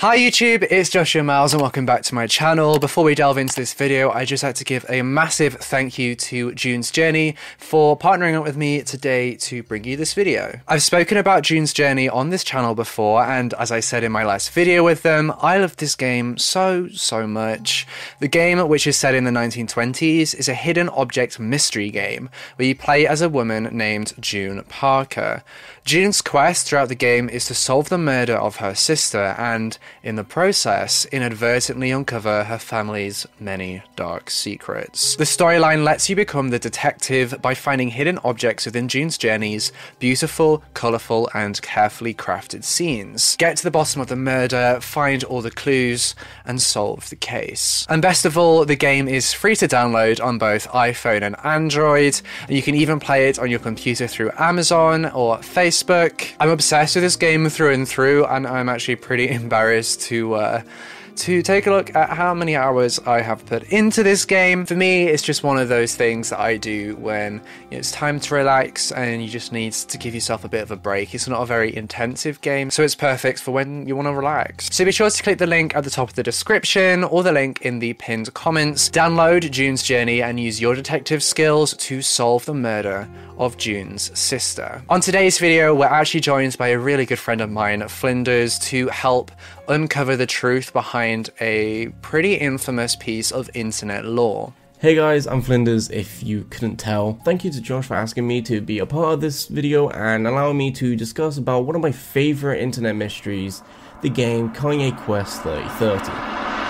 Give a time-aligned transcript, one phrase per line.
[0.00, 2.78] Hi YouTube, it's Joshua Miles and welcome back to my channel.
[2.78, 6.14] Before we delve into this video, I just had to give a massive thank you
[6.14, 10.60] to June's Journey for partnering up with me today to bring you this video.
[10.66, 14.24] I've spoken about June's Journey on this channel before and as I said in my
[14.24, 17.86] last video with them, I love this game so, so much.
[18.20, 22.68] The game, which is set in the 1920s, is a hidden object mystery game where
[22.68, 25.44] you play as a woman named June Parker.
[25.84, 30.16] June's quest throughout the game is to solve the murder of her sister and, in
[30.16, 35.16] the process, inadvertently uncover her family's many dark secrets.
[35.16, 40.62] The storyline lets you become the detective by finding hidden objects within June's journeys, beautiful,
[40.74, 43.36] colourful, and carefully crafted scenes.
[43.36, 47.86] Get to the bottom of the murder, find all the clues, and solve the case.
[47.88, 52.20] And best of all, the game is free to download on both iPhone and Android,
[52.46, 56.32] and you can even play it on your computer through Amazon or Facebook Facebook.
[56.38, 60.62] I'm obsessed with this game through and through, and I'm actually pretty embarrassed to uh,
[61.16, 64.66] to take a look at how many hours I have put into this game.
[64.66, 67.40] For me, it's just one of those things that I do when you
[67.72, 70.70] know, it's time to relax and you just need to give yourself a bit of
[70.70, 71.14] a break.
[71.14, 74.68] It's not a very intensive game, so it's perfect for when you want to relax.
[74.74, 77.32] So be sure to click the link at the top of the description or the
[77.32, 78.88] link in the pinned comments.
[78.90, 84.82] Download June's Journey and use your detective skills to solve the murder of June's sister.
[84.88, 88.88] On today's video, we're actually joined by a really good friend of mine, Flinders, to
[88.88, 89.30] help
[89.70, 94.52] uncover the truth behind a pretty infamous piece of internet lore.
[94.80, 97.20] Hey guys, I'm Flinders, if you couldn't tell.
[97.24, 100.26] Thank you to Josh for asking me to be a part of this video and
[100.26, 103.62] allowing me to discuss about one of my favorite internet mysteries,
[104.02, 106.69] the game Kanye Quest 3030.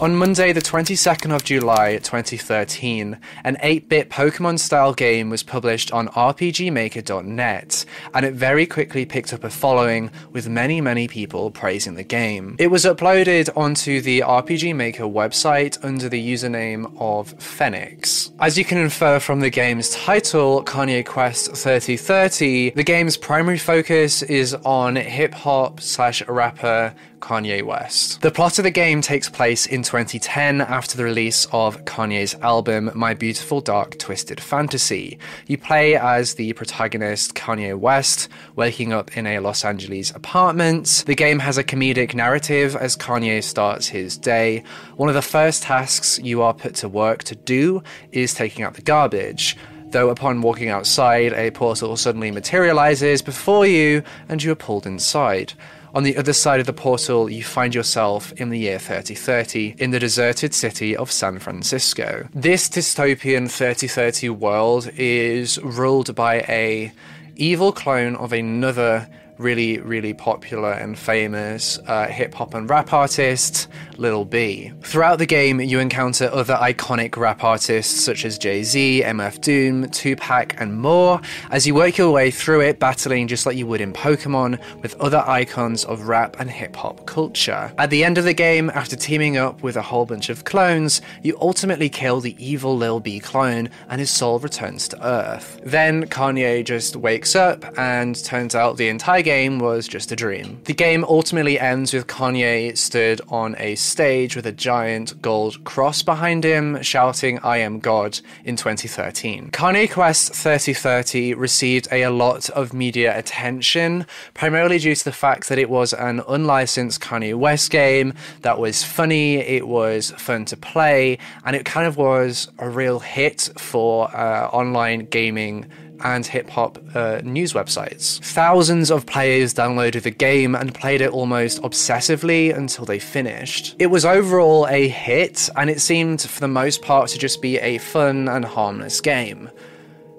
[0.00, 5.90] On Monday, the 22nd of July 2013, an 8 bit Pokemon style game was published
[5.90, 11.96] on RPGMaker.net, and it very quickly picked up a following with many, many people praising
[11.96, 12.54] the game.
[12.60, 18.30] It was uploaded onto the RPG Maker website under the username of Phoenix.
[18.38, 24.22] As you can infer from the game's title, Kanye Quest 3030, the game's primary focus
[24.22, 28.20] is on hip hop slash rapper Kanye West.
[28.20, 32.90] The plot of the game takes place in 2010 after the release of Kanye's album
[32.94, 35.18] My Beautiful Dark Twisted Fantasy.
[35.46, 41.04] You play as the protagonist Kanye West, waking up in a Los Angeles apartment.
[41.06, 44.62] The game has a comedic narrative as Kanye starts his day.
[44.96, 48.74] One of the first tasks you are put to work to do is taking out
[48.74, 49.56] the garbage
[49.90, 55.54] though upon walking outside, a portal suddenly materializes before you and you are pulled inside.
[55.94, 59.90] On the other side of the portal, you find yourself in the year 3030 in
[59.90, 62.28] the deserted city of San Francisco.
[62.34, 66.92] This dystopian 3030 world is ruled by a
[67.36, 73.68] evil clone of another really, really popular and famous uh, hip hop and rap artist,
[73.96, 74.72] Lil B.
[74.82, 79.88] Throughout the game, you encounter other iconic rap artists such as Jay Z, MF Doom,
[79.90, 83.80] Tupac, and more as you work your way through it, battling just like you would
[83.80, 87.72] in Pokemon with other icons of rap and hip hop culture.
[87.78, 91.00] At the end of the game, after teaming up with a whole bunch of clones,
[91.22, 95.60] you ultimately kill the evil Lil B clone and his soul returns to Earth.
[95.64, 100.58] Then Kanye just wakes up and turns out the entire game was just a dream.
[100.64, 106.02] The game ultimately ends with Kanye stood on a stage with a giant gold cross
[106.02, 109.50] behind him, shouting, I am God, in 2013.
[109.50, 115.58] Kanye Quest 3030 received a lot of media attention, primarily due to the fact that
[115.58, 121.18] it was an unlicensed Kanye West game that was funny, it was fun to play,
[121.44, 125.66] and it kind of was a real hit for uh, online gaming
[126.02, 128.20] and hip hop uh, news websites.
[128.20, 133.76] Thousands of players downloaded the game and played it almost obsessively until they finished.
[133.78, 137.58] It was overall a hit, and it seemed for the most part to just be
[137.58, 139.50] a fun and harmless game.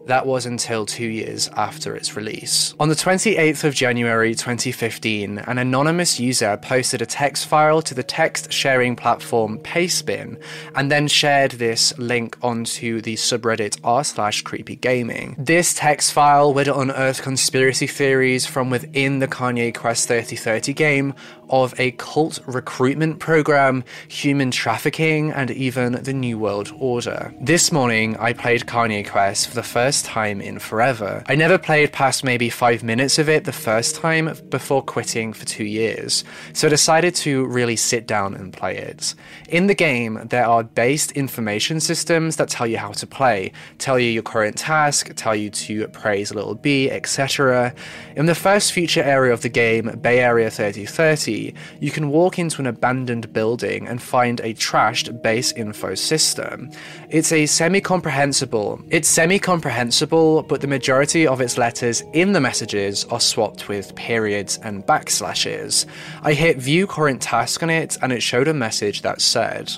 [0.10, 2.74] That was until two years after its release.
[2.80, 8.02] On the 28th of January 2015, an anonymous user posted a text file to the
[8.02, 10.42] text sharing platform Pastebin
[10.74, 15.36] and then shared this link onto the subreddit r slash creepy gaming.
[15.38, 21.14] This text file would unearth conspiracy theories from within the Kanye Quest 3030 game
[21.50, 27.34] of a cult recruitment program, human trafficking, and even the New World Order.
[27.40, 31.24] This morning, I played Kanye Quest for the first time in forever.
[31.28, 35.46] I never played past maybe five minutes of it the first time before quitting for
[35.46, 36.24] two years,
[36.54, 39.16] so I decided to really sit down and play it.
[39.50, 44.00] In the game, there are based information systems that tell you how to play, tell
[44.00, 47.74] you your current task, tell you to praise Lil B, etc.
[48.16, 51.39] In the first future area of the game, Bay Area 3030,
[51.80, 56.70] you can walk into an abandoned building and find a trashed base info system.
[57.10, 58.82] It's a semi-comprehensible.
[58.90, 64.60] It's semi-comprehensible, but the majority of its letters in the messages are swapped with periods
[64.64, 65.86] and backslashes.
[66.22, 69.72] I hit view current task on it and it showed a message that said,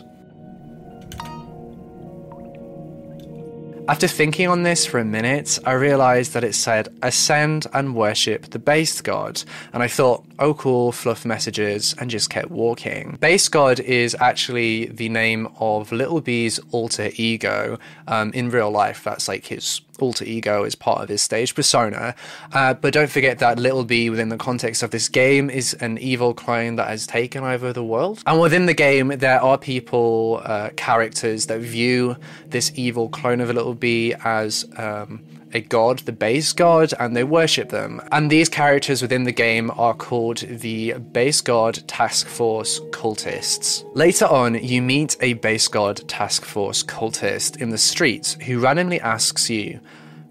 [3.92, 8.52] After thinking on this for a minute, I realised that it said ascend and worship
[8.52, 9.44] the base god,
[9.74, 13.18] and I thought, oh cool, fluff messages, and just kept walking.
[13.20, 17.80] Base god is actually the name of Lil B's alter ego.
[18.08, 22.16] Um, in real life, that's like his alter ego is part of his stage persona.
[22.54, 25.98] Uh, but don't forget that Lil B, within the context of this game, is an
[25.98, 28.22] evil clone that has taken over the world.
[28.26, 32.18] And within the game, there are people, uh, characters that view
[32.48, 34.66] this evil clone of a Lil B as.
[34.78, 38.02] Um, a god, the base god, and they worship them.
[38.12, 43.84] And these characters within the game are called the base god task force cultists.
[43.96, 49.00] Later on, you meet a base god task force cultist in the streets who randomly
[49.02, 49.80] asks you,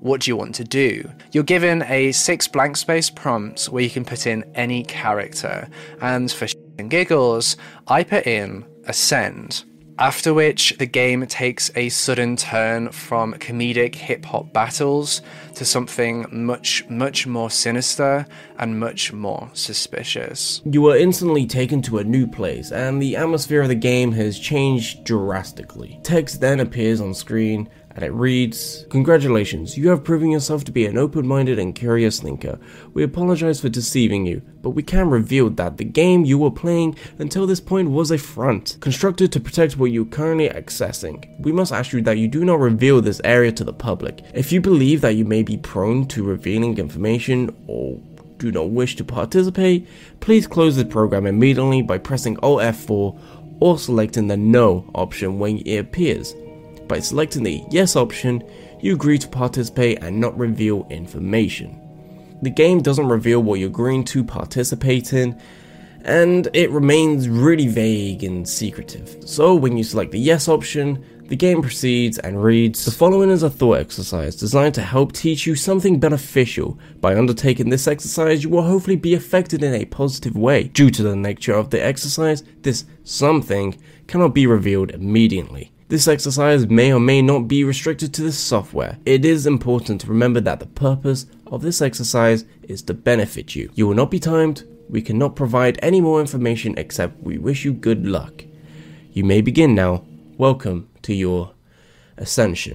[0.00, 1.10] what do you want to do?
[1.32, 5.68] You're given a six blank space prompts where you can put in any character,
[6.00, 7.56] and for and giggles,
[7.86, 9.64] I put in Ascend.
[10.00, 15.20] After which, the game takes a sudden turn from comedic hip hop battles
[15.56, 18.24] to something much, much more sinister
[18.58, 20.62] and much more suspicious.
[20.64, 24.38] You are instantly taken to a new place, and the atmosphere of the game has
[24.38, 26.00] changed drastically.
[26.02, 27.68] Text then appears on screen,
[28.00, 32.20] and it reads Congratulations, you have proven yourself to be an open minded and curious
[32.20, 32.58] thinker.
[32.94, 36.96] We apologize for deceiving you, but we can reveal that the game you were playing
[37.18, 41.28] until this point was a front, constructed to protect what you're currently accessing.
[41.40, 44.22] We must ask you that you do not reveal this area to the public.
[44.32, 48.00] If you believe that you may be prone to revealing information or
[48.38, 49.86] do not wish to participate,
[50.20, 53.20] please close the program immediately by pressing Alt F4
[53.60, 56.34] or selecting the No option when it appears.
[56.90, 58.42] By selecting the Yes option,
[58.80, 61.80] you agree to participate and not reveal information.
[62.42, 65.40] The game doesn't reveal what you're agreeing to participate in,
[66.02, 69.18] and it remains really vague and secretive.
[69.24, 73.44] So when you select the Yes option, the game proceeds and reads The following is
[73.44, 76.76] a thought exercise designed to help teach you something beneficial.
[77.00, 80.64] By undertaking this exercise, you will hopefully be affected in a positive way.
[80.64, 85.70] Due to the nature of the exercise, this something cannot be revealed immediately.
[85.90, 88.98] This exercise may or may not be restricted to this software.
[89.04, 93.72] It is important to remember that the purpose of this exercise is to benefit you.
[93.74, 97.72] You will not be timed, we cannot provide any more information except we wish you
[97.72, 98.44] good luck.
[99.10, 100.04] You may begin now.
[100.38, 101.54] Welcome to your
[102.16, 102.74] ascension.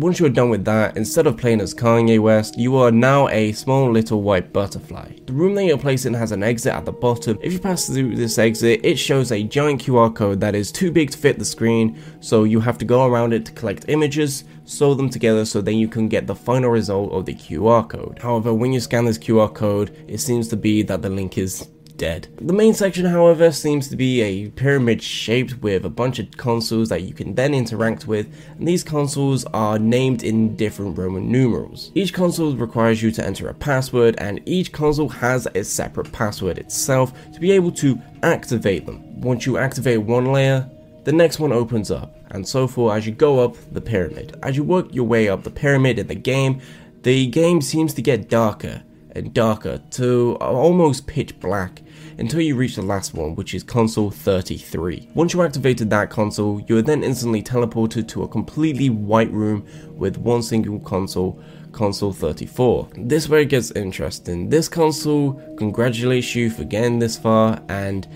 [0.00, 3.52] Once you're done with that, instead of playing as Kanye West, you are now a
[3.52, 5.10] small little white butterfly.
[5.24, 7.38] The room that you're placed in has an exit at the bottom.
[7.40, 10.90] If you pass through this exit, it shows a giant QR code that is too
[10.90, 14.44] big to fit the screen, so you have to go around it to collect images,
[14.66, 18.18] sew them together so then you can get the final result of the QR code.
[18.20, 21.68] However, when you scan this QR code, it seems to be that the link is
[21.96, 22.28] dead.
[22.40, 26.88] The main section, however, seems to be a pyramid shaped with a bunch of consoles
[26.88, 28.26] that you can then interact with,
[28.58, 31.90] and these consoles are named in different Roman numerals.
[31.94, 36.58] Each console requires you to enter a password, and each console has a separate password
[36.58, 39.20] itself to be able to activate them.
[39.20, 40.68] Once you activate one layer,
[41.04, 44.38] the next one opens up, and so forth as you go up the pyramid.
[44.42, 46.60] As you work your way up the pyramid in the game,
[47.02, 51.82] the game seems to get darker and darker to almost pitch black
[52.18, 55.08] until you reach the last one, which is console 33.
[55.14, 59.66] Once you activated that console, you are then instantly teleported to a completely white room
[59.96, 61.40] with one single console,
[61.72, 62.88] console 34.
[62.96, 64.48] This where it gets interesting.
[64.48, 68.06] This console congratulates you for getting this far and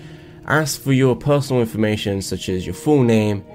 [0.47, 3.45] asks for your personal information such as your full name,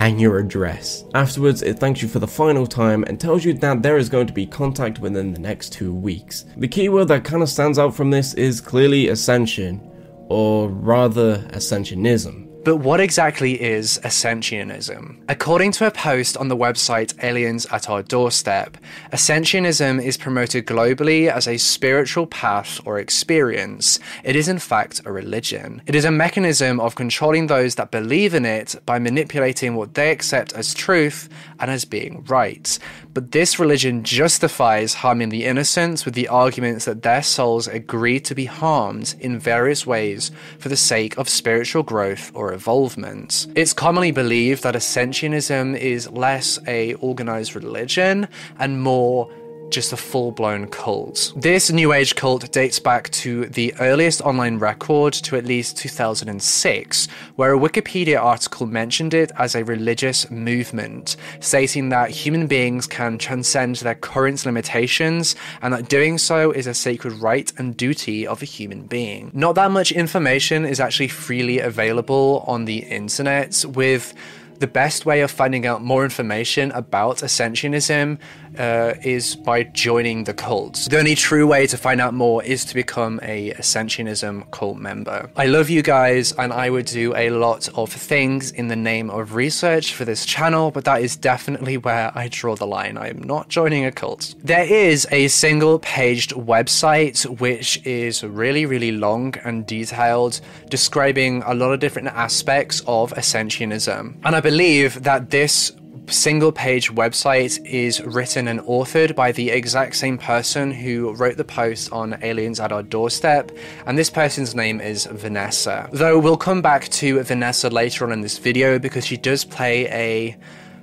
[0.00, 1.04] and your address.
[1.14, 4.26] Afterwards, it thanks you for the final time and tells you that there is going
[4.26, 6.44] to be contact within the next two weeks.
[6.56, 9.80] The keyword that kind of stands out from this is clearly ascension,
[10.28, 12.47] or rather ascensionism.
[12.68, 15.16] But what exactly is Ascensionism?
[15.26, 18.76] According to a post on the website Aliens at Our Doorstep,
[19.10, 23.98] Ascensionism is promoted globally as a spiritual path or experience.
[24.22, 25.80] It is, in fact, a religion.
[25.86, 30.10] It is a mechanism of controlling those that believe in it by manipulating what they
[30.10, 32.78] accept as truth and as being right.
[33.14, 38.34] But this religion justifies harming the innocents with the arguments that their souls agree to
[38.34, 43.46] be harmed in various ways for the sake of spiritual growth or evolvement.
[43.54, 48.26] It's commonly believed that Ascensionism is less a organized religion
[48.58, 49.30] and more
[49.70, 51.32] just a full blown cult.
[51.36, 57.08] This New Age cult dates back to the earliest online record to at least 2006,
[57.36, 63.18] where a Wikipedia article mentioned it as a religious movement, stating that human beings can
[63.18, 68.42] transcend their current limitations and that doing so is a sacred right and duty of
[68.42, 69.30] a human being.
[69.34, 74.14] Not that much information is actually freely available on the internet, with
[74.58, 78.18] the best way of finding out more information about Ascensionism
[78.58, 80.88] uh, is by joining the cult.
[80.90, 85.30] The only true way to find out more is to become a Ascensionism cult member.
[85.36, 89.10] I love you guys, and I would do a lot of things in the name
[89.10, 92.96] of research for this channel, but that is definitely where I draw the line.
[92.96, 94.34] I am not joining a cult.
[94.42, 101.54] There is a single paged website which is really, really long and detailed, describing a
[101.54, 104.16] lot of different aspects of Ascensionism.
[104.24, 105.72] And I believe that this
[106.06, 111.44] single page website is written and authored by the exact same person who wrote the
[111.44, 113.50] post on Aliens at Our Doorstep,
[113.84, 115.86] and this person's name is Vanessa.
[115.92, 119.86] Though we'll come back to Vanessa later on in this video because she does play
[119.88, 120.34] a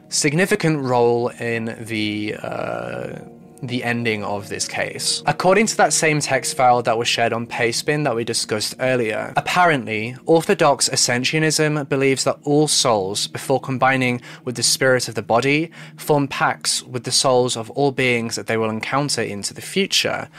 [0.10, 2.36] significant role in the.
[2.39, 3.19] Uh,
[3.62, 5.24] the ending of this case.
[5.25, 9.33] According to that same text file that was shared on Pastebin that we discussed earlier,
[9.35, 15.71] apparently, Orthodox Ascensionism believes that all souls, before combining with the spirit of the body,
[15.97, 20.29] form pacts with the souls of all beings that they will encounter into the future.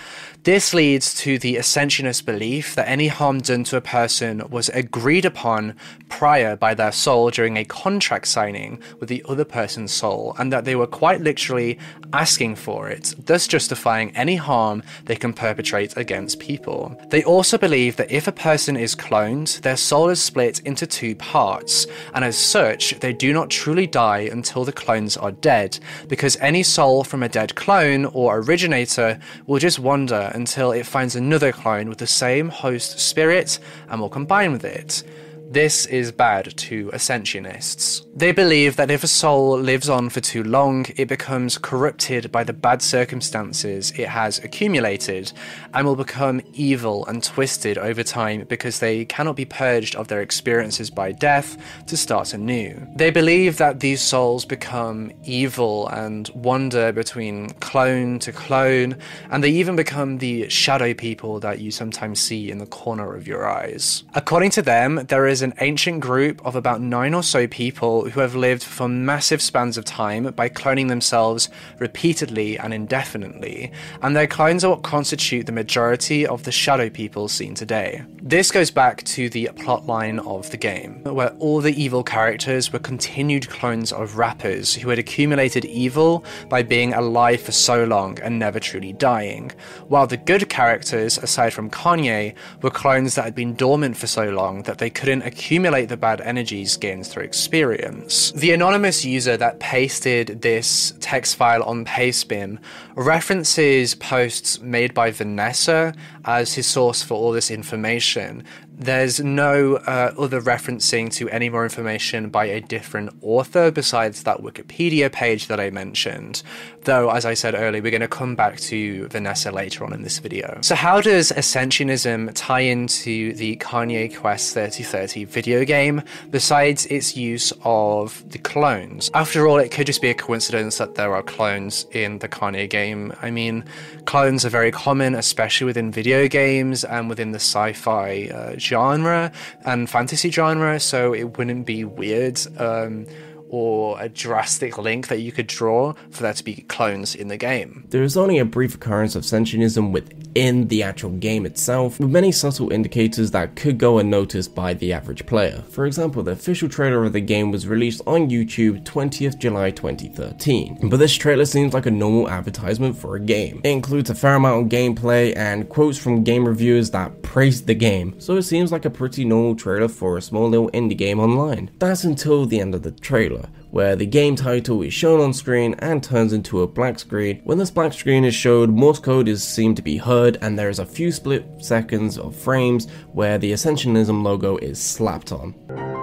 [0.47, 5.25] This leads to the Ascensionist belief that any harm done to a person was agreed
[5.25, 5.75] upon
[6.09, 10.65] prior by their soul during a contract signing with the other person's soul, and that
[10.65, 11.81] they were quite literally
[12.13, 16.97] asking for it, thus justifying any harm they can perpetrate against people.
[17.09, 21.17] They also believe that if a person is cloned, their soul is split into two
[21.17, 26.37] parts, and as such, they do not truly die until the clones are dead, because
[26.37, 31.51] any soul from a dead clone or originator will just wander until it finds another
[31.51, 35.03] clone with the same host spirit and will combine with it.
[35.49, 38.05] This is bad to Ascensionists.
[38.17, 42.43] They believe that if a soul lives on for too long, it becomes corrupted by
[42.43, 45.33] the bad circumstances it has accumulated
[45.73, 50.21] and will become evil and twisted over time because they cannot be purged of their
[50.21, 52.85] experiences by death to start anew.
[52.97, 58.97] They believe that these souls become evil and wander between clone to clone,
[59.31, 63.29] and they even become the shadow people that you sometimes see in the corner of
[63.29, 64.03] your eyes.
[64.15, 68.09] According to them, there is is an ancient group of about nine or so people
[68.09, 74.17] who have lived for massive spans of time by cloning themselves repeatedly and indefinitely, and
[74.17, 78.03] their clones are what constitute the majority of the shadow people seen today.
[78.23, 82.79] This goes back to the plotline of the game, where all the evil characters were
[82.79, 88.39] continued clones of rappers who had accumulated evil by being alive for so long and
[88.39, 89.53] never truly dying,
[89.89, 94.31] while the good characters, aside from Kanye, were clones that had been dormant for so
[94.31, 98.33] long that they couldn't accumulate the bad energies gained through experience.
[98.33, 102.59] The anonymous user that pasted this text file on Pastebin
[102.95, 105.93] references posts made by Vanessa
[106.25, 108.45] as his source for all this information,
[108.79, 114.39] there's no uh, other referencing to any more information by a different author besides that
[114.39, 116.43] Wikipedia page that I mentioned.
[116.87, 120.03] Though, as I said earlier, we're going to come back to Vanessa later on in
[120.03, 120.61] this video.
[120.63, 126.01] So, how does Ascensionism tie into the Kanye Quest 3030 video game
[126.31, 129.11] besides its use of the clones?
[129.15, 132.71] After all, it could just be a coincidence that there are clones in the Kanye
[132.71, 133.13] game.
[133.21, 133.65] I mean,
[134.05, 139.33] clones are very common, especially within video games and within the sci fi uh, genre
[139.65, 142.39] and fantasy genre, so it wouldn't be weird.
[142.59, 143.07] Um,
[143.49, 147.37] or a drastic link that you could draw for there to be clones in the
[147.37, 147.85] game.
[147.91, 152.33] There is only a brief occurrence of Ascensionism within the actual game itself, with many
[152.33, 155.63] subtle indicators that could go unnoticed by the average player.
[155.71, 160.89] For example, the official trailer of the game was released on YouTube 20th July 2013,
[160.89, 163.61] but this trailer seems like a normal advertisement for a game.
[163.65, 167.75] It includes a fair amount of gameplay and quotes from game reviewers that praise the
[167.75, 171.21] game, so it seems like a pretty normal trailer for a small little indie game
[171.21, 171.71] online.
[171.79, 173.36] That's until the end of the trailer,
[173.77, 177.43] where the game title is shown on screen and turns into a black screen.
[177.45, 180.71] When this black screen is showed, Morse code is seen to be heard, and there
[180.71, 185.96] is a few split seconds of frames where the Ascensionism logo is slapped on.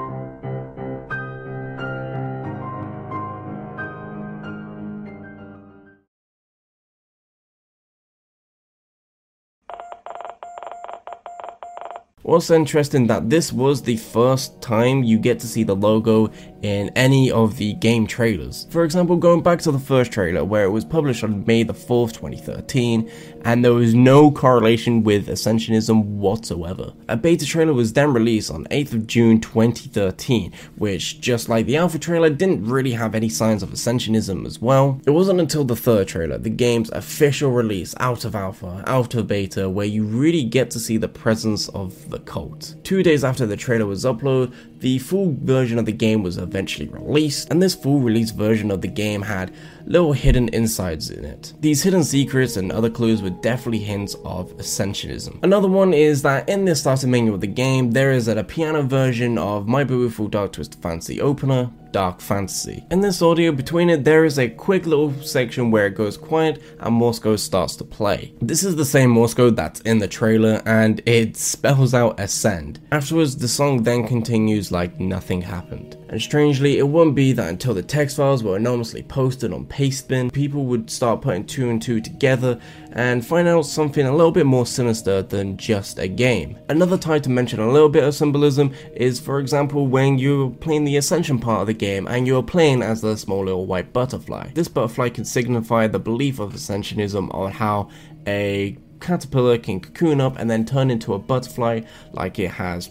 [12.34, 16.32] Also interesting that this was the first time you get to see the logo
[16.63, 18.66] in any of the game trailers.
[18.72, 21.74] For example, going back to the first trailer where it was published on May the
[21.74, 23.12] 4th, 2013,
[23.44, 26.94] and there was no correlation with Ascensionism whatsoever.
[27.10, 31.78] A beta trailer was then released on 8th of June 2013, which, just like the
[31.78, 35.00] alpha trailer, didn't really have any signs of Ascensionism as well.
[35.06, 39.28] It wasn't until the third trailer, the game's official release out of alpha, out of
[39.28, 42.75] beta, where you really get to see the presence of the cult.
[42.84, 44.53] Two days after the trailer was uploaded,
[44.84, 48.82] the full version of the game was eventually released, and this full release version of
[48.82, 49.50] the game had
[49.86, 51.54] little hidden insides in it.
[51.62, 55.42] These hidden secrets and other clues were definitely hints of Ascensionism.
[55.42, 58.84] Another one is that in the starting menu of the game, there is a piano
[58.84, 62.84] version of My Beautiful Dark Twisted Fantasy opener, dark fantasy.
[62.92, 66.62] In this audio, between it, there is a quick little section where it goes quiet
[66.80, 68.34] and Morse code starts to play.
[68.42, 72.82] This is the same Morse code that's in the trailer and it spells out ascend.
[72.92, 75.96] Afterwards, the song then continues like nothing happened.
[76.10, 80.34] And strangely, it wouldn't be that until the text files were anonymously posted on Pastebin,
[80.34, 82.60] people would start putting two and two together
[82.92, 86.58] and find out something a little bit more sinister than just a game.
[86.68, 90.84] Another type to mention a little bit of symbolism is, for example, when you're playing
[90.84, 94.50] the Ascension part of the game and you're playing as the small little white butterfly.
[94.53, 97.89] This butterfly can signify the belief of Ascensionism on how
[98.27, 101.82] a caterpillar can cocoon up and then turn into a butterfly
[102.13, 102.89] like it has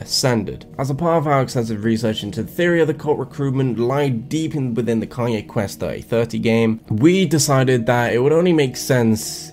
[0.00, 0.66] ascended.
[0.78, 4.28] As a part of our extensive research into the theory of the cult recruitment lied
[4.28, 8.76] deep in within the Kanye Quest 3030 game, we decided that it would only make
[8.76, 9.52] sense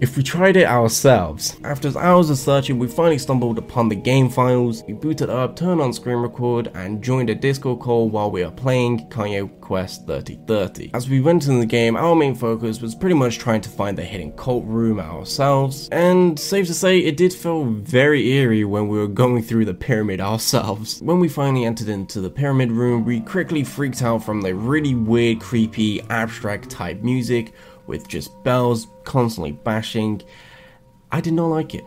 [0.00, 1.56] if we tried it ourselves.
[1.64, 4.84] After hours of searching, we finally stumbled upon the game files.
[4.86, 8.50] We booted up, turned on screen record, and joined a Discord call while we were
[8.50, 10.92] playing Kanye Quest 3030.
[10.94, 13.98] As we went in the game, our main focus was pretty much trying to find
[13.98, 18.88] the hidden cult room ourselves, and safe to say, it did feel very eerie when
[18.88, 21.00] we were going through the pyramid ourselves.
[21.00, 24.94] When we finally entered into the pyramid room, we quickly freaked out from the really
[24.94, 27.52] weird, creepy, abstract type music
[27.88, 30.22] with just bells constantly bashing.
[31.10, 31.86] I did not like it.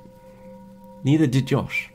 [1.04, 1.92] Neither did Josh.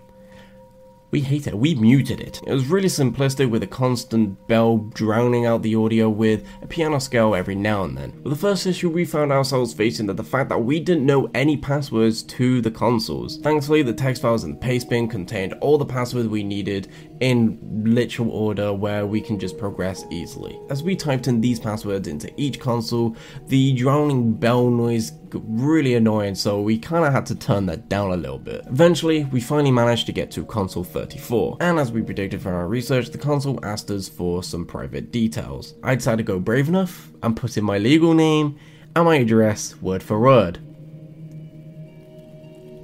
[1.13, 1.57] We hate it.
[1.57, 2.43] We muted it.
[2.47, 6.99] It was really simplistic with a constant bell drowning out the audio with a piano
[6.99, 8.21] scale every now and then.
[8.23, 11.31] With the first issue, we found ourselves facing that the fact that we didn't know
[11.33, 13.39] any passwords to the consoles.
[13.39, 16.89] Thankfully, the text files in the Pastebin contained all the passwords we needed
[17.21, 20.59] in literal order where we can just progress easily.
[20.71, 25.95] As we typed in these passwords into each console, the drowning bell noise got really
[25.95, 28.63] annoying, so we kinda had to turn that down a little bit.
[28.67, 32.69] Eventually, we finally managed to get to console 34, and as we predicted from our
[32.69, 35.75] research, the console asked us for some private details.
[35.83, 38.57] I decided to go brave enough and put in my legal name
[38.95, 40.59] and my address word for word.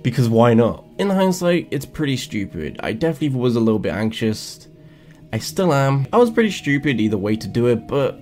[0.03, 0.85] Because why not?
[0.99, 2.79] In hindsight, it's pretty stupid.
[2.83, 4.69] I definitely was a little bit anxious.
[5.33, 6.07] I still am.
[6.13, 8.21] I was pretty stupid either way to do it, but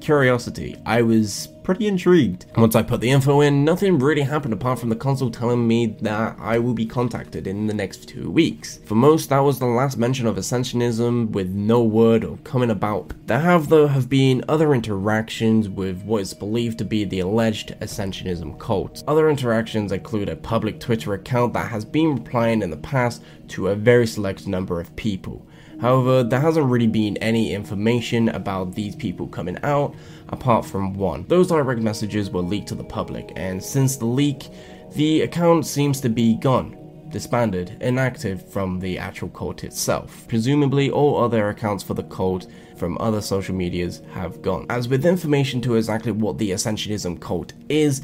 [0.00, 0.76] curiosity.
[0.86, 2.46] I was pretty intrigued.
[2.56, 5.86] Once I put the info in, nothing really happened apart from the console telling me
[6.00, 8.80] that I will be contacted in the next two weeks.
[8.84, 13.12] For most, that was the last mention of Ascensionism with no word of coming about.
[13.26, 17.74] There have though have been other interactions with what is believed to be the alleged
[17.80, 19.04] Ascensionism cult.
[19.06, 23.68] Other interactions include a public Twitter account that has been replying in the past to
[23.68, 25.46] a very select number of people.
[25.82, 29.96] However, there hasn't really been any information about these people coming out
[30.32, 31.24] apart from one.
[31.28, 34.48] Those direct messages were leaked to the public, and since the leak,
[34.94, 36.76] the account seems to be gone,
[37.10, 40.26] disbanded, inactive from the actual cult itself.
[40.28, 44.66] Presumably, all other accounts for the cult from other social medias have gone.
[44.68, 48.02] As with information to exactly what the Ascensionism cult is,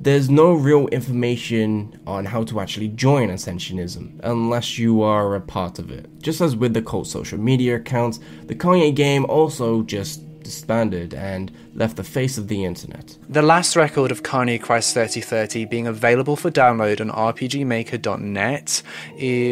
[0.00, 5.78] there's no real information on how to actually join Ascensionism unless you are a part
[5.78, 6.06] of it.
[6.20, 11.50] Just as with the cult social media accounts, the Kanye game also just disbanded and
[11.74, 13.16] left the face of the internet.
[13.28, 18.82] The last record of Kanye Quest 3030 being available for download on RPGmaker.net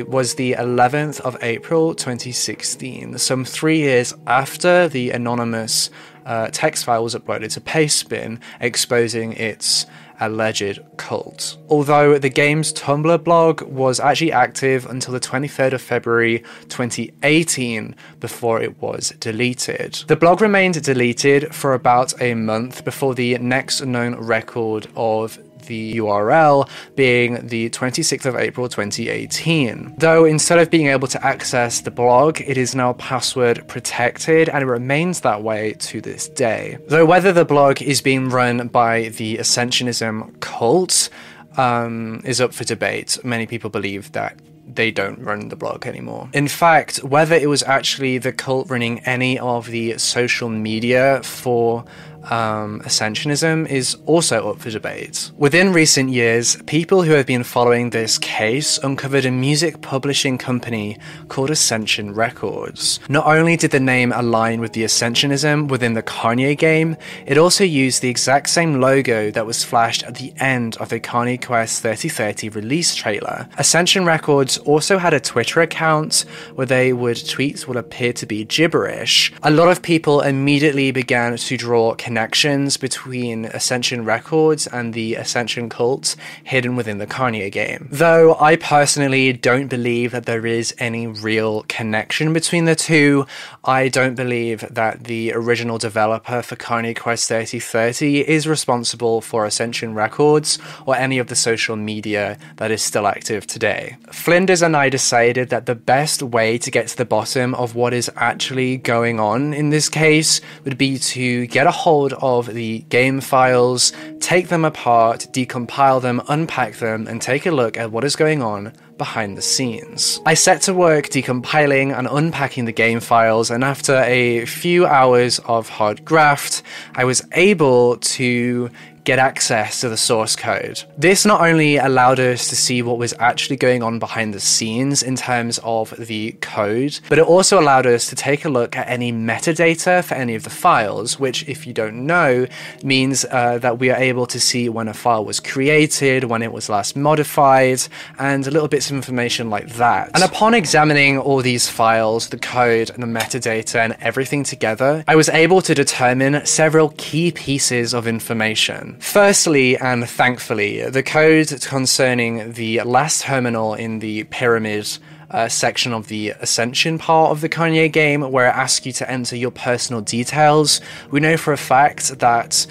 [0.08, 5.90] was the 11th of April 2016, some three years after the anonymous
[6.26, 9.86] uh, text file was uploaded to Pastebin, exposing its
[10.20, 11.56] alleged cult.
[11.68, 18.60] Although the game's Tumblr blog was actually active until the 23rd of February 2018 before
[18.60, 20.04] it was deleted.
[20.06, 25.38] The blog remained deleted for about a month before the next known record of
[25.70, 29.94] the URL being the 26th of April 2018.
[29.98, 34.64] Though instead of being able to access the blog, it is now password protected and
[34.64, 36.76] it remains that way to this day.
[36.88, 41.08] Though whether the blog is being run by the Ascensionism cult
[41.56, 43.18] um, is up for debate.
[43.22, 44.34] Many people believe that
[44.74, 46.28] they don't run the blog anymore.
[46.32, 51.84] In fact, whether it was actually the cult running any of the social media for
[52.24, 55.30] um, Ascensionism is also up for debate.
[55.36, 60.98] Within recent years, people who have been following this case uncovered a music publishing company
[61.28, 63.00] called Ascension Records.
[63.08, 67.64] Not only did the name align with the Ascensionism within the Kanye game, it also
[67.64, 71.82] used the exact same logo that was flashed at the end of the Kanye Quest
[71.82, 73.48] 3030 release trailer.
[73.58, 78.44] Ascension Records also had a Twitter account where they would tweet what appeared to be
[78.44, 79.32] gibberish.
[79.42, 85.68] A lot of people immediately began to draw connections between Ascension Records and the Ascension
[85.68, 87.86] cult hidden within the Kanye game.
[87.88, 93.26] Though I personally don't believe that there is any real connection between the two,
[93.62, 99.94] I don't believe that the original developer for Kanye Quest 3030 is responsible for Ascension
[99.94, 103.96] Records or any of the social media that is still active today.
[104.10, 107.94] Flinders and I decided that the best way to get to the bottom of what
[107.94, 112.78] is actually going on in this case would be to get a hold of the
[112.88, 118.04] game files, take them apart, decompile them, unpack them, and take a look at what
[118.04, 120.18] is going on behind the scenes.
[120.24, 125.40] I set to work decompiling and unpacking the game files, and after a few hours
[125.40, 126.62] of hard graft,
[126.94, 128.70] I was able to
[129.04, 130.82] get access to the source code.
[130.96, 135.02] This not only allowed us to see what was actually going on behind the scenes
[135.02, 138.88] in terms of the code, but it also allowed us to take a look at
[138.88, 142.46] any metadata for any of the files, which, if you don't know,
[142.82, 146.52] means uh, that we are able to see when a file was created, when it
[146.52, 147.82] was last modified,
[148.18, 150.10] and little bits of information like that.
[150.14, 155.16] And upon examining all these files, the code, and the metadata, and everything together, I
[155.16, 158.89] was able to determine several key pieces of information.
[158.98, 164.98] Firstly, and thankfully, the code concerning the last terminal in the pyramid
[165.30, 169.10] uh, section of the Ascension part of the Kanye game, where it asks you to
[169.10, 172.66] enter your personal details, we know for a fact that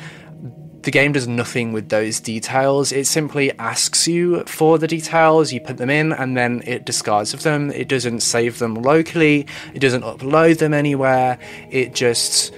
[0.82, 2.92] the game does nothing with those details.
[2.92, 7.34] It simply asks you for the details, you put them in, and then it discards
[7.34, 7.70] of them.
[7.72, 11.38] It doesn't save them locally, it doesn't upload them anywhere,
[11.70, 12.54] it just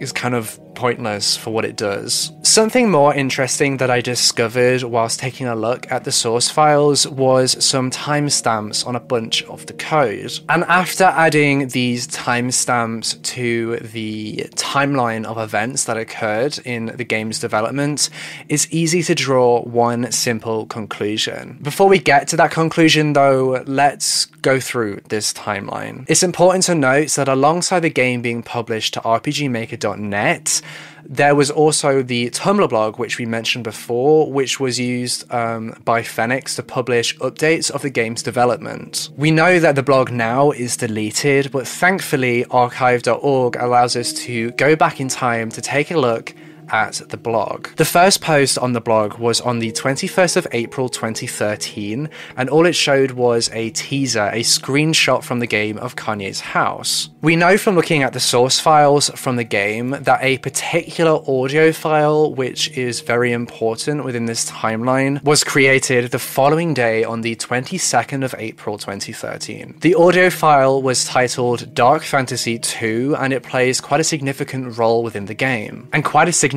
[0.00, 2.30] is kind of pointless for what it does.
[2.42, 7.64] Something more interesting that I discovered whilst taking a look at the source files was
[7.64, 10.38] some timestamps on a bunch of the code.
[10.48, 17.40] And after adding these timestamps to the timeline of events that occurred in the game's
[17.40, 18.10] development,
[18.48, 21.58] it's easy to draw one simple conclusion.
[21.62, 26.04] Before we get to that conclusion, though, let's go through this timeline.
[26.08, 30.62] It's important to note that alongside the game being published to RPGmaker.net,
[31.04, 36.02] there was also the Tumblr blog, which we mentioned before, which was used um, by
[36.02, 39.10] Phoenix to publish updates of the game's development.
[39.16, 44.76] We know that the blog now is deleted, but thankfully, archive.org allows us to go
[44.76, 46.34] back in time to take a look
[46.70, 47.68] at the blog.
[47.76, 52.66] The first post on the blog was on the 21st of April 2013, and all
[52.66, 57.10] it showed was a teaser, a screenshot from the game of Kanye's house.
[57.22, 61.72] We know from looking at the source files from the game that a particular audio
[61.72, 67.36] file, which is very important within this timeline, was created the following day on the
[67.36, 69.76] 22nd of April 2013.
[69.80, 75.02] The audio file was titled Dark Fantasy 2, and it plays quite a significant role
[75.02, 76.55] within the game, and quite a significant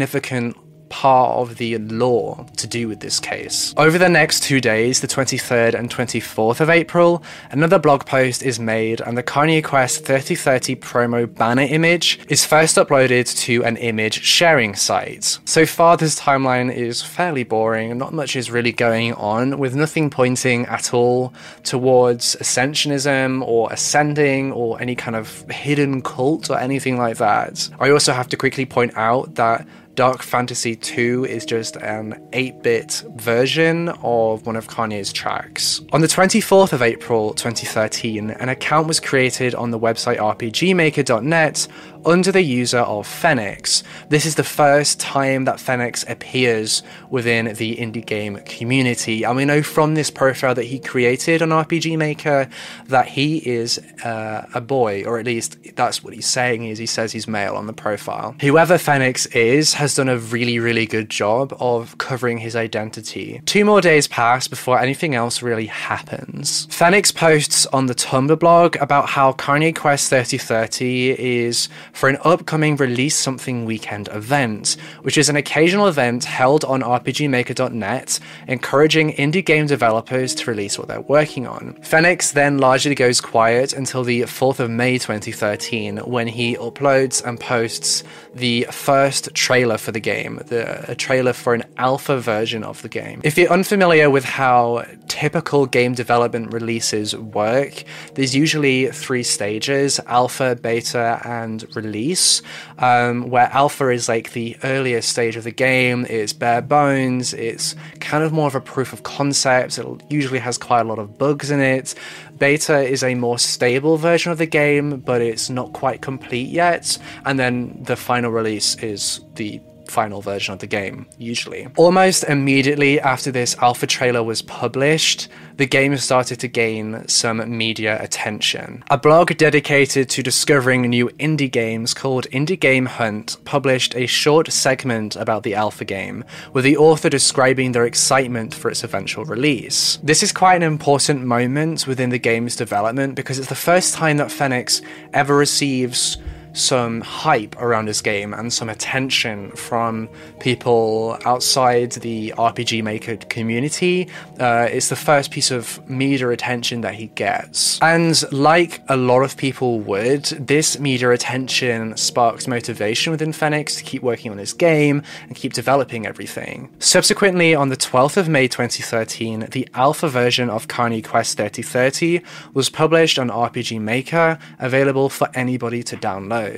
[0.90, 3.74] part of the lore to do with this case.
[3.78, 8.60] Over the next two days, the 23rd and 24th of April, another blog post is
[8.60, 14.24] made and the Kanye Quest 3030 promo banner image is first uploaded to an image
[14.24, 15.40] sharing site.
[15.46, 20.10] So far, this timeline is fairly boring, not much is really going on, with nothing
[20.10, 21.34] pointing at all
[21.64, 27.70] towards ascensionism or ascending or any kind of hidden cult or anything like that.
[27.80, 32.64] I also have to quickly point out that Dark Fantasy 2 is just an 8
[32.64, 35.82] bit version of one of Kanye's tracks.
[35.92, 41.68] On the 24th of April 2013, an account was created on the website RPGmaker.net
[42.06, 43.84] under the user of Fenix.
[44.10, 49.24] This is the first time that Fenix appears within the indie game community.
[49.24, 52.50] And we know from this profile that he created on RPG Maker
[52.88, 56.86] that he is uh, a boy, or at least that's what he's saying is he
[56.86, 58.36] says he's male on the profile.
[58.42, 63.42] Whoever Fenix is has done a really, really good job of covering his identity.
[63.46, 66.68] Two more days pass before anything else really happens.
[66.72, 72.76] Fenix posts on the Tumblr blog about how Kanye Quest 3030 is for an upcoming
[72.76, 79.68] Release Something Weekend event, which is an occasional event held on RPGmaker.net, encouraging indie game
[79.68, 81.74] developers to release what they're working on.
[81.82, 87.40] Phoenix then largely goes quiet until the 4th of May 2013, when he uploads and
[87.40, 92.82] posts the first trailer for the game, the, a trailer for an alpha version of
[92.82, 93.22] the game.
[93.24, 97.84] If you're unfamiliar with how typical game development releases work,
[98.16, 102.42] there's usually three stages alpha, beta, and release,
[102.78, 107.76] um, where alpha is like the earliest stage of the game, it's bare bones, it's
[108.00, 111.18] kind of more of a proof of concept, it usually has quite a lot of
[111.18, 111.96] bugs in it.
[112.40, 116.98] Beta is a more stable version of the game, but it's not quite complete yet,
[117.26, 121.68] and then the final release is the final version of the game, usually.
[121.78, 128.02] Almost immediately after this alpha trailer was published, the game started to gain some media
[128.02, 128.84] attention.
[128.90, 134.52] A blog dedicated to discovering new indie games called Indie Game Hunt published a short
[134.52, 136.24] segment about the alpha game,
[136.54, 139.98] with the author describing their excitement for its eventual release.
[140.02, 144.18] This is quite an important moment within the game's development because it's the first time
[144.18, 144.82] that Phoenix
[145.14, 146.18] ever receives
[146.60, 154.10] some hype around his game and some attention from people outside the RPG Maker community.
[154.40, 157.80] Uh, it's the first piece of media attention that he gets.
[157.82, 163.84] And like a lot of people would, this media attention sparks motivation within Fenix to
[163.84, 166.70] keep working on his game and keep developing everything.
[166.80, 172.22] Subsequently, on the 12th of May 2013, the alpha version of Kanye Quest 3030
[172.54, 176.49] was published on RPG Maker, available for anybody to download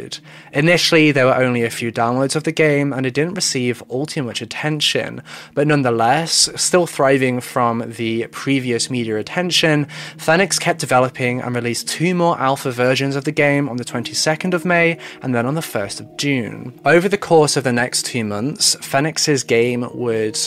[0.54, 4.06] Initially, there were only a few downloads of the game, and it didn't receive all
[4.06, 5.21] too much attention,
[5.54, 9.86] but nonetheless, still thriving from the previous media attention,
[10.17, 14.54] Phoenix kept developing and released two more alpha versions of the game on the 22nd
[14.54, 16.80] of May and then on the 1st of June.
[16.86, 20.39] Over the course of the next two months, Phoenix's game would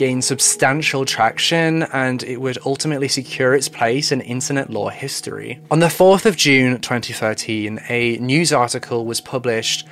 [0.00, 5.60] gain substantial traction and it would ultimately secure its place in internet lore history.
[5.70, 9.86] On the 4th of June 2013, a news article was published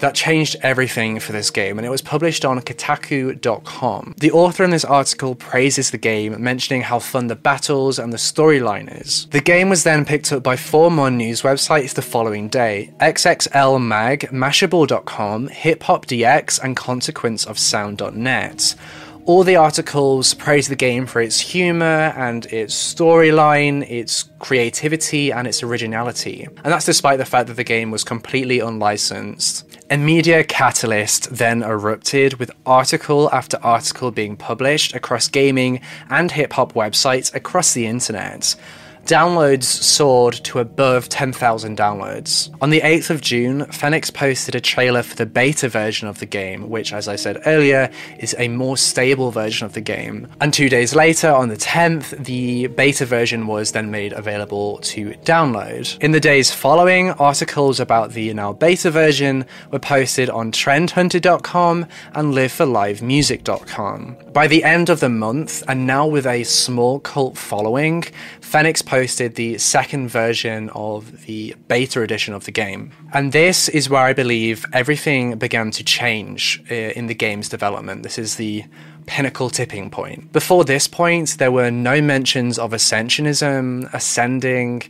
[0.00, 4.16] that changed everything for this game, and it was published on Kotaku.com.
[4.18, 8.16] The author in this article praises the game, mentioning how fun the battles and the
[8.16, 9.28] storyline is.
[9.30, 13.80] The game was then picked up by four more news websites the following day XXL
[13.80, 18.74] Mag, Mashable.com, Hip Hop DX, and ConsequenceOfSound.net.
[19.24, 25.46] All the articles praise the game for its humor and its storyline, its creativity, and
[25.46, 26.48] its originality.
[26.64, 29.64] And that's despite the fact that the game was completely unlicensed.
[29.90, 35.80] A media catalyst then erupted with article after article being published across gaming
[36.10, 38.56] and hip hop websites across the internet
[39.04, 42.54] downloads soared to above 10,000 downloads.
[42.60, 46.26] On the 8th of June, Phoenix posted a trailer for the beta version of the
[46.26, 50.28] game, which, as I said earlier, is a more stable version of the game.
[50.40, 55.10] And two days later, on the 10th, the beta version was then made available to
[55.24, 55.98] download.
[56.02, 62.34] In the days following, articles about the now beta version were posted on trendhunter.com and
[62.34, 64.16] liveforlivemusic.com.
[64.32, 68.04] By the end of the month, and now with a small cult following,
[68.40, 72.92] Phoenix posted the second version of the beta edition of the game.
[73.14, 78.02] And this is where I believe everything began to change uh, in the game's development.
[78.02, 78.64] This is the
[79.06, 80.30] pinnacle tipping point.
[80.30, 84.82] Before this point, there were no mentions of ascensionism, ascending,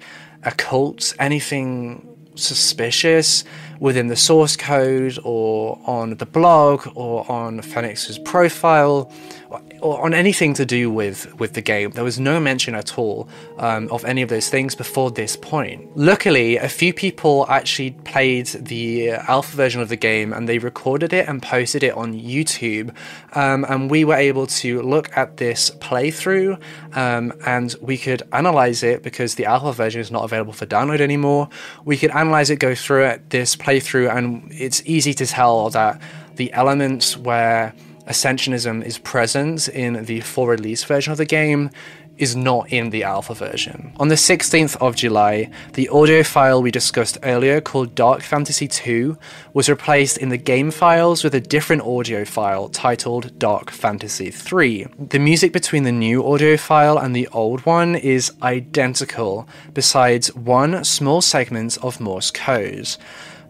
[0.43, 3.45] a cult, anything suspicious
[3.79, 9.13] within the source code or on the blog or on Phoenix's profile
[9.49, 11.91] or on anything to do with with the game.
[11.91, 15.97] There was no mention at all um, of any of those things before this point.
[15.97, 21.13] Luckily, a few people actually played the alpha version of the game and they recorded
[21.13, 22.95] it and posted it on YouTube,
[23.35, 26.61] um, and we were able to look at this playthrough
[26.97, 31.01] um, and we could analyze it because the alpha version is not available for download
[31.01, 31.49] anymore.
[31.85, 36.01] We could analyze it, go through it, this playthrough, and it's easy to tell that
[36.37, 37.75] the elements where
[38.07, 41.71] Ascensionism is present in the full release version of the game
[42.19, 43.93] is not in the alpha version.
[43.99, 49.17] On the 16th of July, the audio file we discussed earlier called Dark Fantasy 2
[49.55, 54.87] was replaced in the game files with a different audio file titled Dark Fantasy 3.
[54.99, 60.85] The music between the new audio file and the old one is identical, besides one
[60.85, 62.97] small segment of Morse code.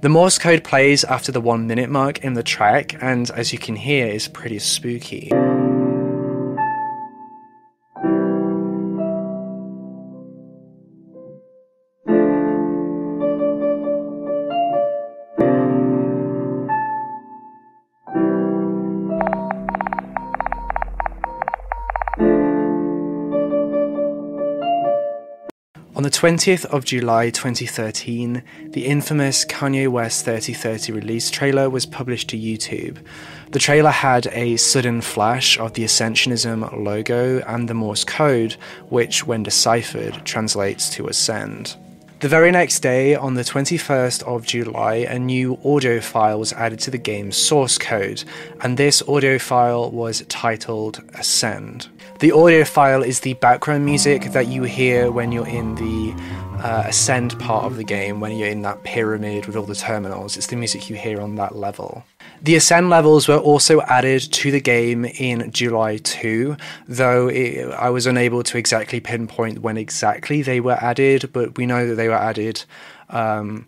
[0.02, 3.58] The Morse code plays after the one minute mark in the track, and as you
[3.60, 5.30] can hear, is pretty spooky.
[26.22, 32.98] 20th of July 2013, the infamous Kanye Quest 3030 release trailer was published to YouTube.
[33.50, 38.52] The trailer had a sudden flash of the Ascensionism logo and the Morse code,
[38.88, 41.74] which, when deciphered, translates to Ascend.
[42.22, 46.78] The very next day, on the 21st of July, a new audio file was added
[46.82, 48.22] to the game's source code,
[48.60, 51.88] and this audio file was titled Ascend.
[52.20, 56.14] The audio file is the background music that you hear when you're in the
[56.62, 60.36] uh, Ascend part of the game, when you're in that pyramid with all the terminals.
[60.36, 62.04] It's the music you hear on that level.
[62.40, 66.56] The Ascend levels were also added to the game in July 2,
[66.88, 71.66] though it, I was unable to exactly pinpoint when exactly they were added, but we
[71.66, 72.64] know that they were added
[73.10, 73.66] um,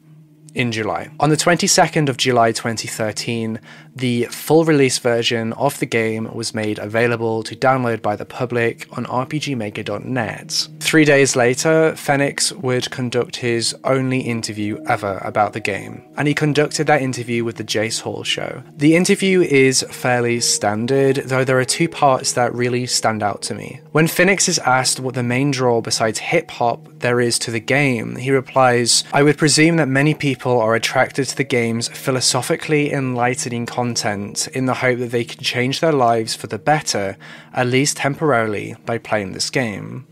[0.55, 1.11] in July.
[1.21, 3.61] On the 22nd of July 2013,
[3.97, 8.87] the full release version of the game was made available to download by the public
[8.97, 10.69] on RPGmaker.net.
[10.81, 16.35] Three days later, Fenix would conduct his only interview ever about the game, and he
[16.35, 18.63] conducted that interview with the Jace Hall show.
[18.77, 23.55] The interview is fairly standard, though there are two parts that really stand out to
[23.55, 23.81] me.
[23.93, 27.61] When Fenix is asked what the main draw besides hip hop there is to the
[27.61, 32.93] game, he replies, I would presume that many people are attracted to the game's philosophically
[32.93, 37.19] enlightening content in the hope that they can change their lives for the better,
[37.53, 40.07] at least temporarily, by playing this game.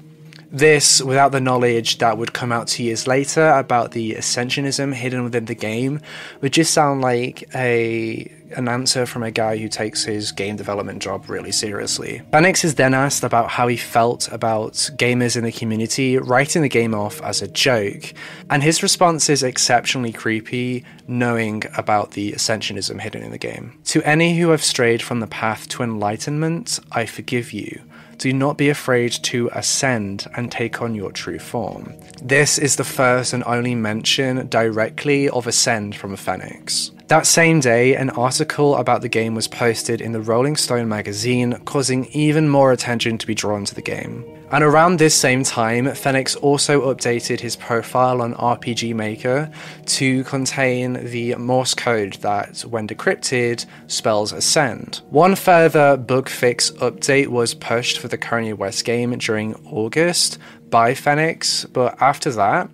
[0.51, 5.25] This, without the knowledge that would come out two years later about the ascensionism hidden
[5.25, 6.01] within the game,
[6.43, 11.03] would just sound like a an answer from a guy who takes his game development
[11.03, 12.23] job really seriously.
[12.33, 16.69] Fenix is then asked about how he felt about gamers in the community writing the
[16.69, 18.15] game off as a joke,
[18.51, 23.79] and his response is exceptionally creepy, knowing about the ascensionism hidden in the game.
[23.85, 27.83] To any who have strayed from the path to enlightenment, I forgive you
[28.23, 31.93] do not be afraid to ascend and take on your true form.
[32.23, 36.93] This is the first and only mention directly of ascend from a Fenix.
[37.13, 41.53] That same day, an article about the game was posted in the Rolling Stone magazine,
[41.67, 44.25] causing even more attention to be drawn to the game.
[44.51, 49.51] And around this same time, Fenix also updated his profile on RPG Maker
[49.85, 55.03] to contain the Morse code that, when decrypted, spells ascend.
[55.11, 60.39] One further bug fix update was pushed for the Kanye West game during August
[60.71, 62.71] by Fenix, but after that,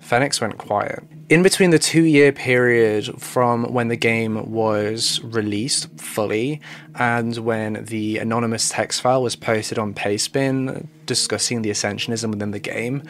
[0.00, 1.02] Fenix went quiet.
[1.28, 6.60] In between the two year period from when the game was released fully
[6.94, 12.58] and when the anonymous text file was posted on Pastebin discussing the ascensionism within the
[12.58, 13.02] game,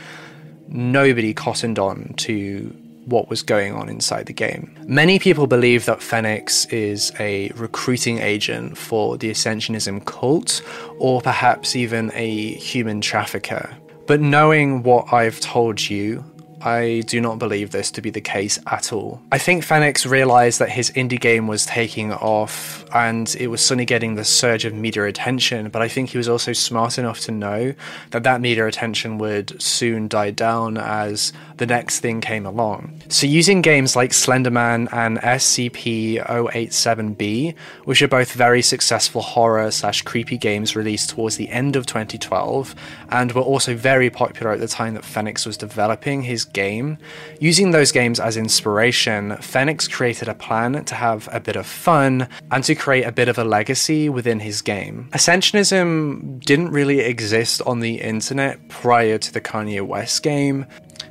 [0.67, 2.75] nobody cottoned on to
[3.09, 4.77] what was going on inside the game.
[4.87, 10.61] Many people believe that Fenix is a recruiting agent for the Ascensionism cult,
[10.99, 13.75] or perhaps even a human trafficker.
[14.07, 16.23] But knowing what I've told you,
[16.63, 19.23] I do not believe this to be the case at all.
[19.31, 23.85] I think Fenix realized that his indie game was taking off and it was suddenly
[23.85, 27.33] getting the surge of media attention, but I think he was also smart enough to
[27.33, 27.75] know
[28.11, 33.03] that that media attention would soon die down as the next thing came along.
[33.09, 40.39] So using games like Slenderman and SCP-087-B, which are both very successful horror slash creepy
[40.39, 42.75] games released towards the end of 2012
[43.11, 46.99] and were also very popular at the time that Fenix was developing his game.
[47.41, 52.29] Using those games as inspiration, Fenix created a plan to have a bit of fun
[52.51, 55.09] and to create a bit of a legacy within his game.
[55.13, 60.67] Ascensionism didn't really exist on the internet prior to the Kanye West game.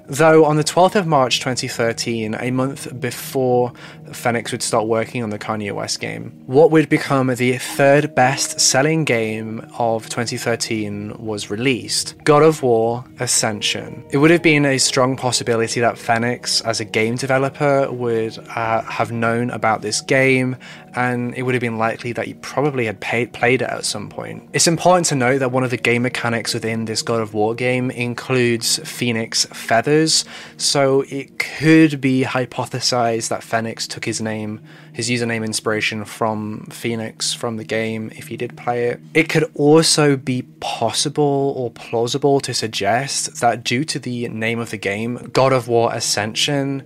[0.09, 3.73] Though on the 12th of March 2013, a month before
[4.13, 8.57] Fenix would start working on the Kanye West game, what would become the third best
[8.57, 14.05] selling game of 2013 was released God of War Ascension.
[14.09, 18.83] It would have been a strong possibility that Fenix, as a game developer, would uh,
[18.83, 20.55] have known about this game,
[20.97, 24.49] and it would have been likely that he probably had played it at some point.
[24.51, 27.53] It's important to note that one of the game mechanics within this God of War
[27.53, 30.25] game includes Phoenix Feathers
[30.57, 34.59] so it could be hypothesized that Phoenix took his name,
[34.91, 38.99] his username inspiration from Phoenix from the game if he did play it.
[39.13, 44.71] It could also be possible or plausible to suggest that due to the name of
[44.71, 46.83] the game, God of War Ascension,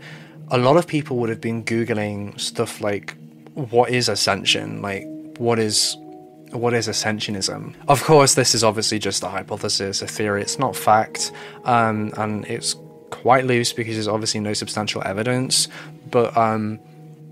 [0.50, 3.16] a lot of people would have been Googling stuff like,
[3.54, 4.82] what is Ascension?
[4.82, 5.06] Like,
[5.38, 5.98] what is
[6.52, 7.76] what is ascensionism?
[7.88, 10.42] Of course, this is obviously just a hypothesis, a theory.
[10.42, 11.32] It's not fact,
[11.64, 12.76] um, and it's
[13.10, 15.68] quite loose because there's obviously no substantial evidence,
[16.10, 16.80] but um,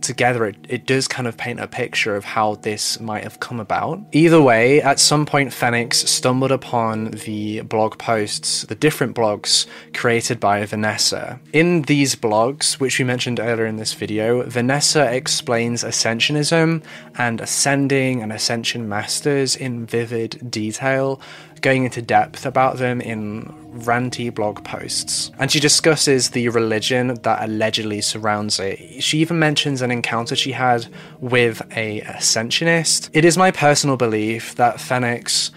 [0.01, 3.59] together it, it does kind of paint a picture of how this might have come
[3.59, 3.99] about.
[4.11, 10.39] Either way, at some point, Fenix stumbled upon the blog posts, the different blogs created
[10.39, 11.39] by Vanessa.
[11.53, 16.83] In these blogs, which we mentioned earlier in this video, Vanessa explains Ascensionism
[17.17, 21.21] and ascending and Ascension Masters in vivid detail,
[21.61, 25.31] going into depth about them in ranty blog posts.
[25.39, 29.03] And she discusses the religion that allegedly surrounds it.
[29.03, 30.87] She even mentions an encounter she had
[31.19, 33.09] with a ascensionist.
[33.13, 35.51] It is my personal belief that Fenix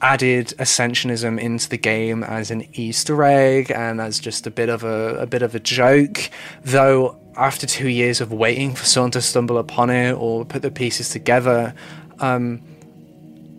[0.00, 4.84] added ascensionism into the game as an Easter egg and as just a bit of
[4.84, 6.30] a, a bit of a joke,
[6.62, 10.70] though after two years of waiting for someone to stumble upon it or put the
[10.70, 11.74] pieces together,
[12.20, 12.60] um,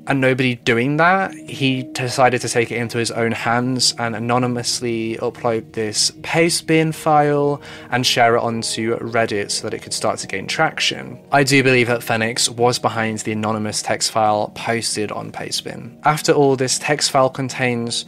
[0.09, 5.17] and nobody doing that, he decided to take it into his own hands and anonymously
[5.17, 10.27] upload this pastebin file and share it onto Reddit so that it could start to
[10.27, 11.23] gain traction.
[11.31, 15.99] I do believe that Fenix was behind the anonymous text file posted on Pastebin.
[16.03, 18.05] After all, this text file contains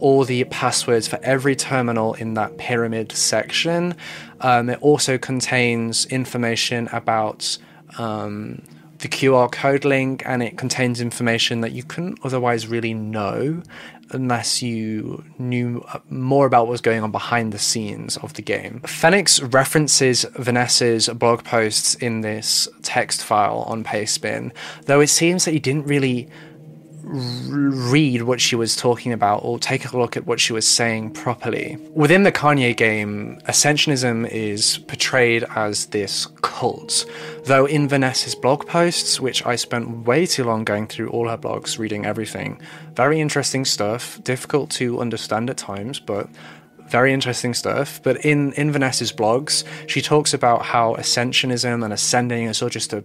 [0.00, 3.96] all the passwords for every terminal in that pyramid section.
[4.42, 7.56] Um, it also contains information about
[7.96, 8.62] um,
[8.98, 13.62] the QR code link and it contains information that you couldn't otherwise really know
[14.10, 18.42] unless you knew uh, more about what was going on behind the scenes of the
[18.42, 18.80] game.
[18.80, 24.52] Fenix references Vanessa's blog posts in this text file on Pastebin,
[24.86, 26.28] though it seems that he didn't really
[27.08, 31.12] read what she was talking about or take a look at what she was saying
[31.12, 31.76] properly.
[31.92, 37.06] Within the Kanye game, Ascensionism is portrayed as this cult,
[37.44, 41.38] though in Vanessa's blog posts, which I spent way too long going through all her
[41.38, 42.60] blogs, reading everything,
[42.94, 46.28] very interesting stuff, difficult to understand at times, but
[46.88, 48.02] very interesting stuff.
[48.02, 52.92] But in, in Vanessa's blogs, she talks about how ascensionism and ascending is all just
[52.92, 53.04] a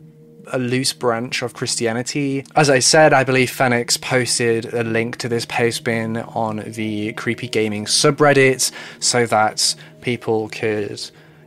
[0.51, 2.45] a loose branch of Christianity.
[2.55, 7.47] As I said, I believe Fenix posted a link to this Pastebin on the Creepy
[7.47, 10.99] Gaming subreddit so that people could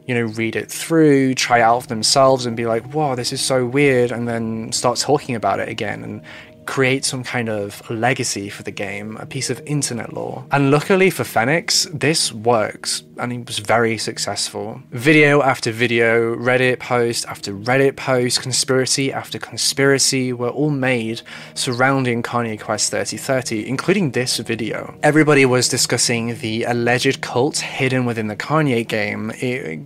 [0.07, 3.33] you know, read it through, try it out for themselves, and be like, "Wow, this
[3.33, 6.23] is so weird," and then start talking about it again and
[6.67, 10.45] create some kind of legacy for the game, a piece of internet lore.
[10.51, 14.83] And luckily for Fenix, this works and he was very successful.
[14.91, 21.23] Video after video, Reddit post after Reddit post, conspiracy after conspiracy were all made
[21.55, 24.99] surrounding Kanye Quest 3030, including this video.
[25.03, 29.31] Everybody was discussing the alleged cult hidden within the Kanye game.
[29.37, 29.81] It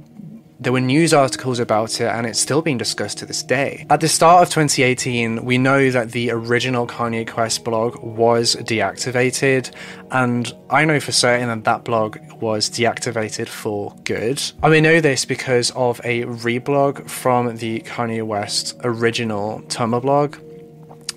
[0.61, 3.87] there were news articles about it, and it's still being discussed to this day.
[3.89, 9.73] At the start of 2018, we know that the original Kanye Quest blog was deactivated,
[10.11, 14.43] and I know for certain that that blog was deactivated for good.
[14.63, 20.37] I we know this because of a reblog from the Kanye West original Tumblr blog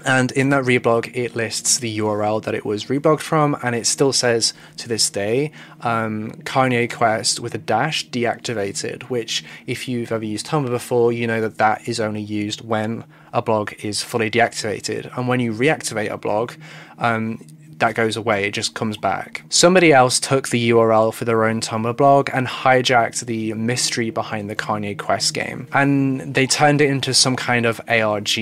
[0.06, 3.88] and in that reblog, it lists the URL that it was reblogged from, and it
[3.88, 5.52] still says to this day
[5.82, 11.28] um, Kanye Quest with a dash deactivated, which, if you've ever used Tumblr before, you
[11.28, 15.16] know that that is only used when a blog is fully deactivated.
[15.18, 16.54] And when you reactivate a blog,
[17.00, 17.46] um,
[17.84, 19.44] that goes away, it just comes back.
[19.50, 24.50] Somebody else took the URL for their own Tumblr blog and hijacked the mystery behind
[24.50, 25.68] the Kanye Quest game.
[25.74, 28.40] And they turned it into some kind of ARG,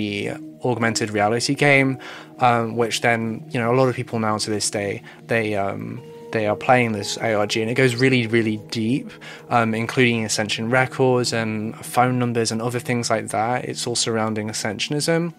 [0.64, 1.98] augmented reality game,
[2.38, 6.00] um, which then, you know, a lot of people now to this day, they, um,
[6.32, 9.10] they are playing this ARG, and it goes really, really deep,
[9.50, 13.66] um, including Ascension records and phone numbers and other things like that.
[13.66, 15.34] It's all surrounding Ascensionism.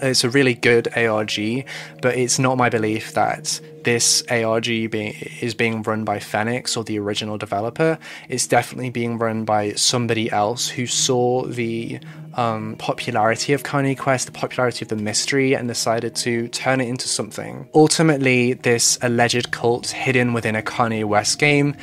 [0.00, 1.66] It's a really good ARG,
[2.02, 6.84] but it's not my belief that this ARG being, is being run by Fenix or
[6.84, 7.98] the original developer.
[8.28, 12.00] It's definitely being run by somebody else who saw the
[12.34, 16.88] um, popularity of Kanye Quest, the popularity of the mystery, and decided to turn it
[16.88, 17.68] into something.
[17.74, 21.76] Ultimately, this alleged cult hidden within a Kanye West game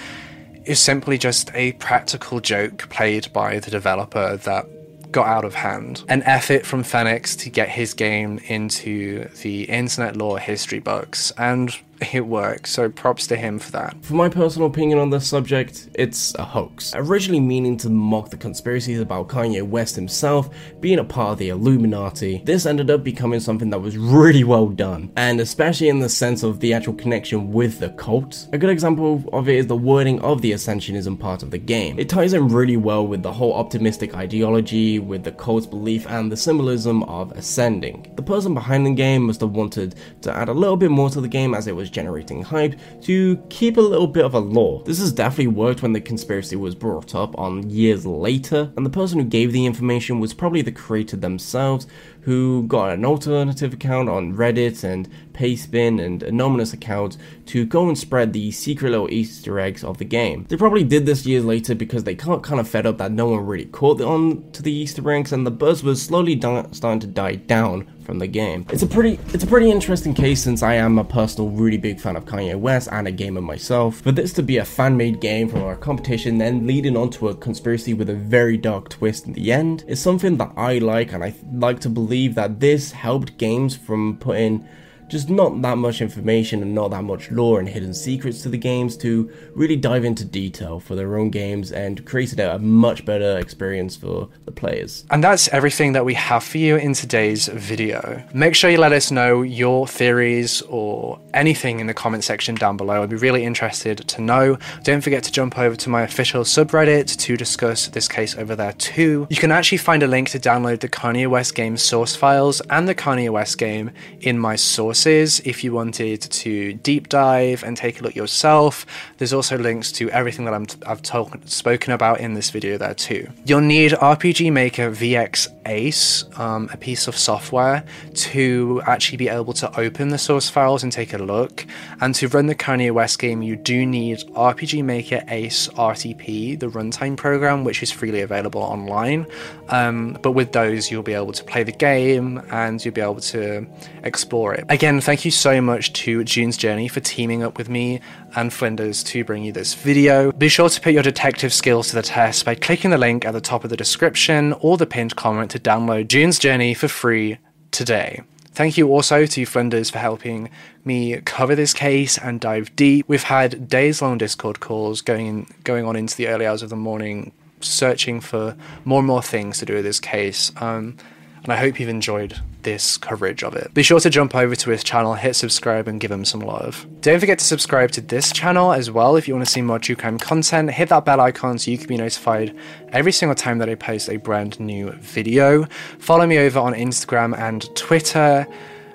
[0.66, 4.66] is simply just a practical joke played by the developer that
[5.12, 6.04] got out of hand.
[6.08, 11.76] An effort from Fenix to get his game into the internet lore history books, and
[12.14, 13.96] it worked, so props to him for that.
[14.02, 16.94] For my personal opinion on this subject, it's a hoax.
[16.96, 20.50] Originally meaning to mock the conspiracies about Kanye West himself
[20.80, 24.68] being a part of the Illuminati, this ended up becoming something that was really well
[24.68, 28.48] done, and especially in the sense of the actual connection with the cult.
[28.52, 32.00] A good example of it is the wording of the Ascensionism part of the game.
[32.00, 36.32] It ties in really well with the whole optimistic ideology, with the cult's belief, and
[36.32, 38.12] the symbolism of ascending.
[38.16, 41.22] The person behind the game must have wanted to add a little bit more to
[41.22, 44.84] the game as it was generating hype to keep a little bit of a lore.
[44.86, 48.90] This has definitely worked when the conspiracy was brought up on years later, and the
[48.90, 51.88] person who gave the information was probably the creator themselves,
[52.22, 57.18] who got an alternative account on Reddit and Pastebin and anonymous accounts
[57.48, 60.46] to go and spread the secret little Easter eggs of the game.
[60.48, 63.28] They probably did this years later because they got kind of fed up that no
[63.28, 67.00] one really caught on to the Easter eggs and the buzz was slowly di- starting
[67.02, 68.66] to die down from the game.
[68.70, 72.00] It's a pretty it's a pretty interesting case since I am a personal really big
[72.00, 74.02] fan of Kanye West and a gamer myself.
[74.02, 77.36] For this to be a fan-made game from our competition then leading on to a
[77.36, 81.24] conspiracy with a very dark twist in the end is something that I like and
[81.24, 84.68] I like to believe that this helped games from putting
[85.12, 88.58] just not that much information and not that much lore and hidden secrets to the
[88.58, 93.38] games to really dive into detail for their own games and created a much better
[93.38, 95.06] experience for the players.
[95.10, 98.24] And that's everything that we have for you in today's video.
[98.34, 102.78] Make sure you let us know your theories or anything in the comment section down
[102.78, 103.04] below.
[103.04, 104.58] I'd be really interested to know.
[104.84, 108.74] Don't forget to jump over to my official subreddit to discuss this case over there
[108.74, 109.28] too.
[109.30, 112.88] You can actually find a link to download the Kanye West game source files and
[112.88, 113.92] the Kanye West game
[114.22, 118.86] in my source if you wanted to deep dive and take a look yourself.
[119.18, 122.94] There's also links to everything that i have told, spoken about in this video there
[122.94, 123.30] too.
[123.46, 127.84] You'll need RPG Maker VX Ace, um, a piece of software,
[128.14, 131.66] to actually be able to open the source files and take a look.
[132.00, 136.68] And to run the Kanye West game, you do need RPG Maker Ace RTP, the
[136.68, 139.26] runtime program, which is freely available online.
[139.70, 143.22] Um, but with those, you'll be able to play the game and you'll be able
[143.22, 143.66] to
[144.04, 144.66] explore it.
[144.70, 148.02] Again, thank you so much to June's Journey for teaming up with me
[148.36, 150.32] and Flinders to bring you this video.
[150.32, 153.32] Be sure to put your detective skills to the test by clicking the link at
[153.34, 157.38] the top of the description or the pinned comment to download June's Journey for free
[157.70, 158.22] today.
[158.54, 160.50] Thank you also to Flinders for helping
[160.84, 163.08] me cover this case and dive deep.
[163.08, 166.70] We've had days long Discord calls going in, going on into the early hours of
[166.70, 167.32] the morning,
[167.62, 170.52] searching for more and more things to do with this case.
[170.58, 170.98] Um,
[171.44, 173.74] and I hope you've enjoyed this coverage of it.
[173.74, 176.86] Be sure to jump over to his channel, hit subscribe, and give him some love.
[177.02, 179.80] Don't forget to subscribe to this channel as well if you want to see more
[179.80, 180.72] crime content.
[180.72, 182.56] Hit that bell icon so you can be notified
[182.90, 185.66] every single time that I post a brand new video.
[186.00, 188.48] Follow me over on Instagram and Twitter.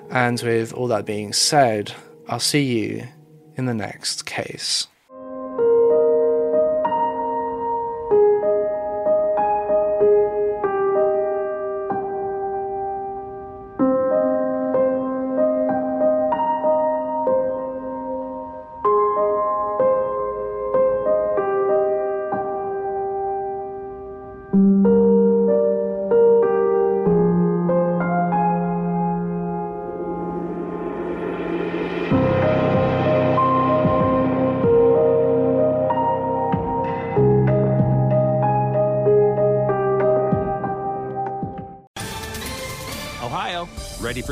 [0.09, 1.93] And with all that being said,
[2.29, 3.07] I'll see you
[3.55, 4.87] in the next case.